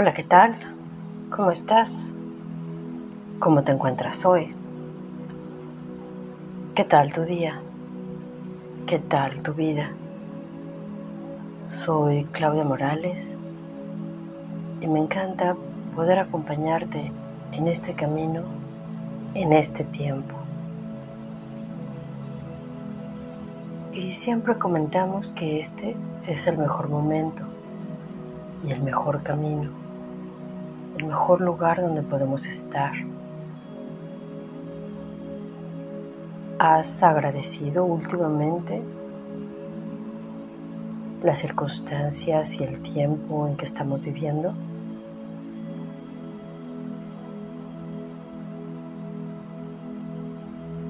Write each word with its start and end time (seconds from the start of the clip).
Hola, 0.00 0.14
¿qué 0.14 0.22
tal? 0.22 0.54
¿Cómo 1.28 1.50
estás? 1.50 2.12
¿Cómo 3.40 3.64
te 3.64 3.72
encuentras 3.72 4.24
hoy? 4.24 4.54
¿Qué 6.76 6.84
tal 6.84 7.12
tu 7.12 7.22
día? 7.22 7.60
¿Qué 8.86 9.00
tal 9.00 9.42
tu 9.42 9.54
vida? 9.54 9.90
Soy 11.84 12.26
Claudia 12.30 12.62
Morales 12.62 13.36
y 14.80 14.86
me 14.86 15.00
encanta 15.00 15.56
poder 15.96 16.20
acompañarte 16.20 17.10
en 17.50 17.66
este 17.66 17.94
camino, 17.94 18.42
en 19.34 19.52
este 19.52 19.82
tiempo. 19.82 20.36
Y 23.92 24.12
siempre 24.12 24.58
comentamos 24.58 25.32
que 25.32 25.58
este 25.58 25.96
es 26.28 26.46
el 26.46 26.56
mejor 26.56 26.88
momento 26.88 27.42
y 28.64 28.70
el 28.70 28.80
mejor 28.80 29.24
camino, 29.24 29.87
el 30.98 31.06
mejor 31.06 31.40
lugar 31.40 31.80
donde 31.80 32.02
podemos 32.02 32.46
estar. 32.46 32.92
¿Has 36.58 37.02
agradecido 37.04 37.84
últimamente 37.84 38.82
las 41.22 41.38
circunstancias 41.38 42.60
y 42.60 42.64
el 42.64 42.82
tiempo 42.82 43.46
en 43.46 43.56
que 43.56 43.64
estamos 43.64 44.02
viviendo? 44.02 44.54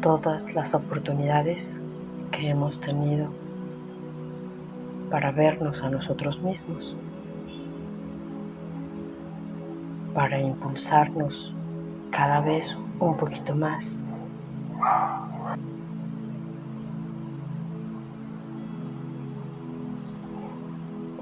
Todas 0.00 0.54
las 0.54 0.74
oportunidades 0.74 1.84
que 2.30 2.48
hemos 2.48 2.80
tenido 2.80 3.28
para 5.10 5.30
vernos 5.30 5.82
a 5.82 5.90
nosotros 5.90 6.40
mismos, 6.40 6.96
para 10.14 10.40
impulsarnos 10.40 11.54
cada 12.10 12.40
vez 12.40 12.76
un 12.98 13.16
poquito 13.16 13.54
más. 13.54 14.04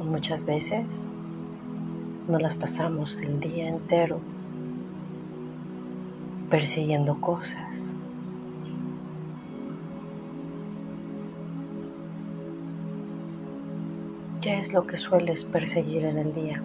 muchas 0.09 0.45
veces 0.45 0.85
nos 2.27 2.43
las 2.43 2.57
pasamos 2.57 3.17
el 3.19 3.39
día 3.39 3.69
entero 3.69 4.21
persiguiendo 6.51 7.21
cosas. 7.21 7.95
¿Qué 14.41 14.61
es 14.61 14.73
lo 14.73 14.87
que 14.87 14.99
sueles 14.99 15.45
perseguir 15.45 16.05
en 16.05 16.19
el 16.19 16.34
día? 16.34 16.62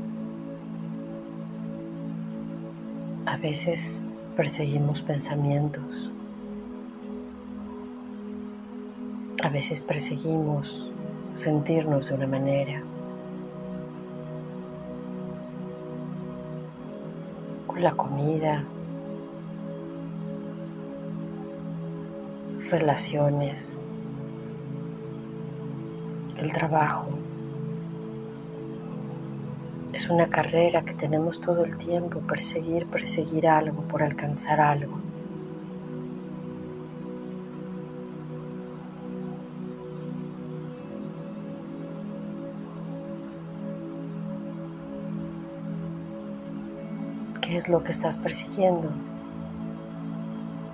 Veces 3.44 4.02
perseguimos 4.38 5.02
pensamientos. 5.02 5.84
A 9.44 9.50
veces 9.50 9.82
perseguimos 9.82 10.90
sentirnos 11.36 12.08
de 12.08 12.16
una 12.16 12.28
manera. 12.28 12.82
la 17.76 17.92
comida, 17.96 18.64
relaciones, 22.70 23.78
el 26.38 26.54
trabajo. 26.54 27.23
Es 29.94 30.10
una 30.10 30.28
carrera 30.28 30.84
que 30.84 30.96
tenemos 30.96 31.40
todo 31.40 31.64
el 31.64 31.78
tiempo, 31.78 32.20
perseguir, 32.22 32.88
perseguir 32.88 33.48
algo, 33.48 33.84
por 33.84 34.02
alcanzar 34.02 34.60
algo. 34.60 35.00
¿Qué 47.40 47.58
es 47.58 47.70
lo 47.70 47.84
que 47.84 47.92
estás 47.92 48.18
persiguiendo? 48.18 48.90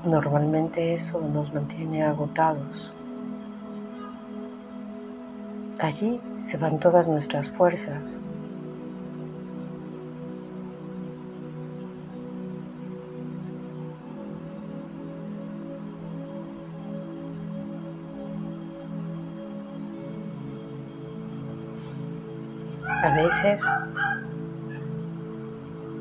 Normalmente 0.06 0.94
eso 0.94 1.20
nos 1.20 1.54
mantiene 1.54 2.04
agotados. 2.04 2.94
Allí 5.78 6.22
se 6.40 6.56
van 6.56 6.80
todas 6.80 7.10
nuestras 7.10 7.50
fuerzas. 7.50 8.18
A 23.02 23.16
veces 23.16 23.62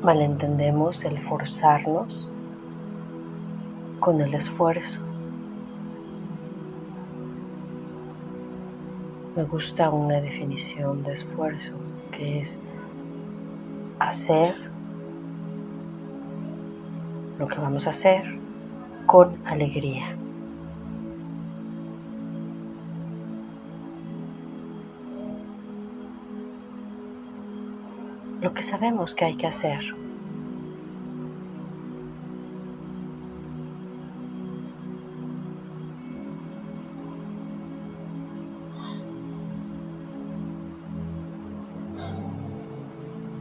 malentendemos 0.03 1.05
el 1.05 1.17
forzarnos 1.21 2.29
con 4.01 4.19
el 4.19 4.33
esfuerzo. 4.33 4.99
Me 9.37 9.43
gusta 9.45 9.89
una 9.89 10.19
definición 10.19 11.03
de 11.03 11.13
esfuerzo 11.13 11.71
que 12.11 12.41
es 12.41 12.59
hacer 13.99 14.55
lo 17.37 17.47
que 17.47 17.59
vamos 17.59 17.87
a 17.87 17.91
hacer 17.91 18.23
con 19.05 19.37
alegría. 19.45 20.18
Lo 28.41 28.53
que 28.53 28.63
sabemos 28.63 29.13
que 29.13 29.25
hay 29.25 29.35
que 29.35 29.47
hacer. 29.47 29.81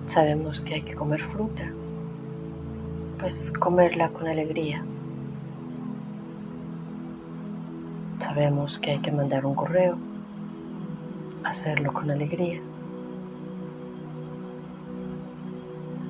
Sabemos 0.06 0.60
que 0.60 0.74
hay 0.74 0.82
que 0.82 0.94
comer 0.94 1.22
fruta, 1.22 1.70
pues 3.20 3.52
comerla 3.52 4.08
con 4.08 4.26
alegría. 4.26 4.82
Sabemos 8.18 8.78
que 8.78 8.92
hay 8.92 8.98
que 8.98 9.12
mandar 9.12 9.46
un 9.46 9.54
correo, 9.54 9.96
hacerlo 11.44 11.92
con 11.92 12.10
alegría. 12.10 12.60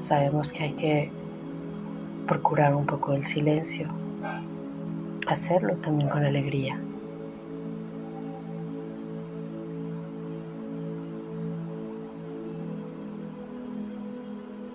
Sabemos 0.08 0.48
que 0.48 0.62
hay 0.62 0.72
que 0.72 1.10
procurar 2.26 2.74
un 2.74 2.86
poco 2.86 3.12
el 3.12 3.26
silencio, 3.26 3.88
hacerlo 5.26 5.74
también 5.76 6.08
con 6.08 6.24
alegría. 6.24 6.80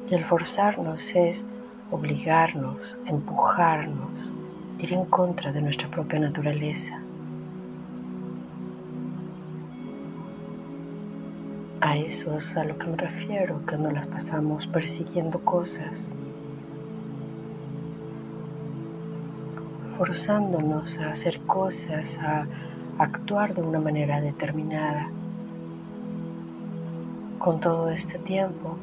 Y 0.07 0.13
el 0.13 0.23
forzarnos 0.23 1.16
es 1.16 1.44
obligarnos, 1.89 2.95
empujarnos, 3.07 4.11
ir 4.77 4.94
en 4.94 5.05
contra 5.05 5.51
de 5.51 5.63
nuestra 5.63 5.88
propia 5.88 6.19
naturaleza. 6.19 7.01
A 11.85 11.97
eso 11.97 12.38
es 12.38 12.55
a 12.55 12.63
lo 12.63 12.77
que 12.77 12.88
me 12.88 12.95
refiero, 12.95 13.66
que 13.66 13.75
no 13.75 13.91
las 13.91 14.07
pasamos 14.07 14.67
persiguiendo 14.67 15.39
cosas, 15.39 16.13
forzándonos 19.97 20.97
a 21.00 21.09
hacer 21.09 21.41
cosas, 21.41 22.18
a 22.19 22.47
actuar 23.00 23.53
de 23.53 23.63
una 23.63 23.81
manera 23.81 24.21
determinada. 24.21 25.09
Con 27.38 27.59
todo 27.59 27.89
este 27.89 28.18
tiempo, 28.18 28.77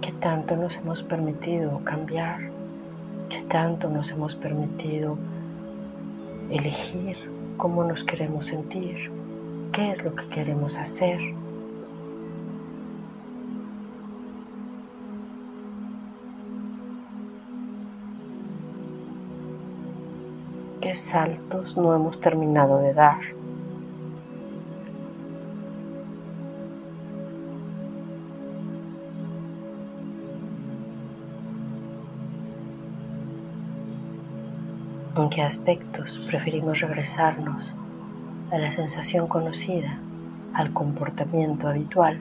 ¿qué 0.00 0.10
tanto 0.10 0.56
nos 0.56 0.76
hemos 0.78 1.04
permitido 1.04 1.84
cambiar? 1.84 2.40
¿Qué 3.28 3.42
tanto 3.42 3.88
nos 3.88 4.10
hemos 4.10 4.34
permitido 4.34 5.16
elegir 6.50 7.43
cómo 7.56 7.84
nos 7.84 8.04
queremos 8.04 8.46
sentir, 8.46 9.10
qué 9.72 9.90
es 9.90 10.04
lo 10.04 10.14
que 10.14 10.28
queremos 10.28 10.76
hacer. 10.76 11.20
qué 20.84 20.94
saltos 20.94 21.78
no 21.78 21.94
hemos 21.94 22.20
terminado 22.20 22.78
de 22.78 22.92
dar. 22.92 23.43
En 35.16 35.30
qué 35.30 35.42
aspectos 35.42 36.18
preferimos 36.26 36.80
regresarnos 36.80 37.72
a 38.50 38.58
la 38.58 38.70
sensación 38.70 39.28
conocida, 39.28 39.98
al 40.54 40.72
comportamiento 40.72 41.68
habitual. 41.68 42.20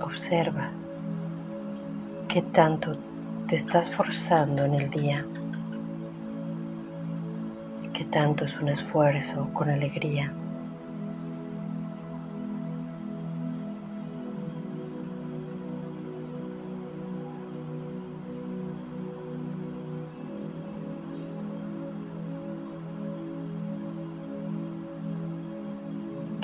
Observa 0.00 0.70
qué 2.28 2.42
tanto 2.42 2.96
te 3.48 3.56
estás 3.56 3.90
forzando 3.90 4.64
en 4.64 4.74
el 4.74 4.90
día, 4.90 5.24
qué 7.92 8.04
tanto 8.04 8.44
es 8.44 8.58
un 8.60 8.68
esfuerzo 8.68 9.48
con 9.52 9.70
alegría. 9.70 10.32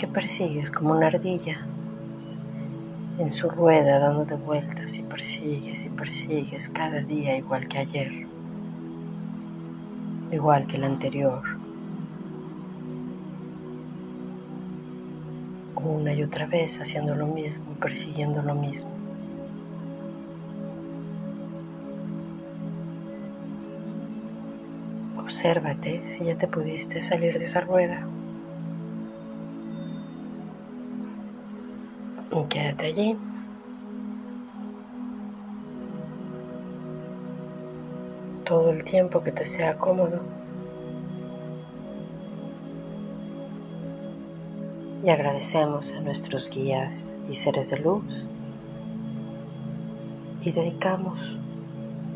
Persigues 0.09 0.71
como 0.71 0.93
una 0.93 1.07
ardilla 1.07 1.65
en 3.19 3.33
su 3.33 3.51
rueda 3.51 3.99
dándote 3.99 4.35
vueltas 4.35 4.97
y 4.97 5.03
persigues 5.03 5.85
y 5.85 5.89
persigues 5.89 6.69
cada 6.69 7.01
día 7.01 7.37
igual 7.37 7.67
que 7.67 7.79
ayer, 7.79 8.27
igual 10.31 10.67
que 10.67 10.77
el 10.77 10.85
anterior. 10.85 11.43
Una 15.75 16.13
y 16.13 16.23
otra 16.23 16.47
vez 16.47 16.81
haciendo 16.81 17.15
lo 17.15 17.27
mismo, 17.27 17.65
persiguiendo 17.81 18.43
lo 18.43 18.55
mismo. 18.55 18.91
Obsérvate 25.19 26.03
si 26.07 26.25
ya 26.25 26.37
te 26.37 26.47
pudiste 26.47 27.03
salir 27.03 27.39
de 27.39 27.45
esa 27.45 27.61
rueda. 27.61 28.07
Y 32.31 32.45
quédate 32.49 32.87
allí. 32.87 33.17
Todo 38.45 38.71
el 38.71 38.85
tiempo 38.85 39.23
que 39.23 39.33
te 39.33 39.47
sea 39.47 39.77
cómodo. 39.77 40.21
Y 45.05 45.11
agradecemos 45.11 45.93
a 45.93 46.01
nuestros 46.01 46.51
guías 46.51 47.21
y 47.31 47.35
seres 47.35 47.71
de 47.71 47.79
luz. 47.79 48.27
Y 50.43 50.51
dedicamos 50.51 51.39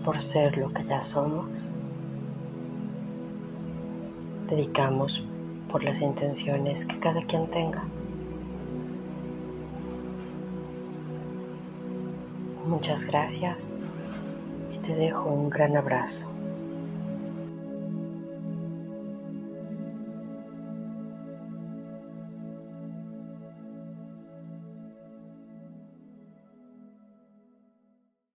por 0.05 0.21
ser 0.21 0.57
lo 0.59 0.73
que 0.73 0.85
ya 0.85 1.01
somos. 1.01 1.75
Dedicamos 4.49 5.25
por 5.71 5.85
las 5.85 6.01
intenciones 6.01 6.85
que 6.85 6.99
cada 6.99 7.23
quien 7.25 7.49
tenga. 7.49 7.83
Muchas 12.73 13.05
gracias 13.05 13.77
y 14.73 14.79
te 14.79 14.95
dejo 14.95 15.29
un 15.29 15.51
gran 15.51 15.77
abrazo. 15.77 16.32